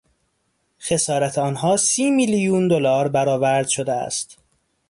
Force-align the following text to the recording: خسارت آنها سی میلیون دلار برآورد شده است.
خسارت 0.81 1.37
آنها 1.37 1.77
سی 1.77 2.11
میلیون 2.11 2.67
دلار 2.67 3.07
برآورد 3.07 3.67
شده 3.67 3.93
است. 3.93 4.37